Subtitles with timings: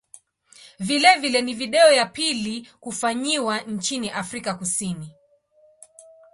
[0.79, 5.11] Vilevile ni video ya pili kufanyiwa nchini Afrika Kusini.